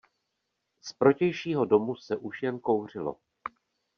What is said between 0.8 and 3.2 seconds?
Z protějšího domu se už jen kouřilo.